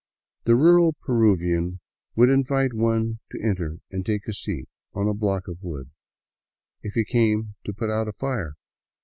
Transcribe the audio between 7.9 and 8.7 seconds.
out a fire.